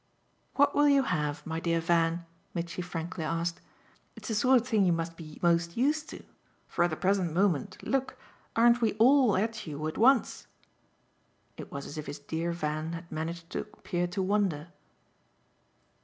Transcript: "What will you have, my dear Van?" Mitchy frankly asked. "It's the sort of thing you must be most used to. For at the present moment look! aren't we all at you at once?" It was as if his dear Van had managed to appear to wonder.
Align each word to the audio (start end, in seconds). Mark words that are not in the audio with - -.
"What 0.55 0.73
will 0.73 0.89
you 0.89 1.03
have, 1.03 1.45
my 1.45 1.59
dear 1.59 1.79
Van?" 1.79 2.25
Mitchy 2.55 2.81
frankly 2.81 3.23
asked. 3.23 3.61
"It's 4.15 4.29
the 4.29 4.33
sort 4.33 4.59
of 4.61 4.67
thing 4.67 4.83
you 4.83 4.91
must 4.91 5.15
be 5.15 5.37
most 5.43 5.77
used 5.77 6.09
to. 6.09 6.23
For 6.67 6.83
at 6.83 6.89
the 6.89 6.95
present 6.95 7.33
moment 7.35 7.77
look! 7.83 8.17
aren't 8.55 8.81
we 8.81 8.93
all 8.93 9.37
at 9.37 9.67
you 9.67 9.85
at 9.87 9.99
once?" 9.99 10.47
It 11.55 11.71
was 11.71 11.85
as 11.85 11.99
if 11.99 12.07
his 12.07 12.17
dear 12.17 12.51
Van 12.51 12.93
had 12.93 13.11
managed 13.11 13.51
to 13.51 13.59
appear 13.59 14.07
to 14.07 14.23
wonder. 14.23 14.69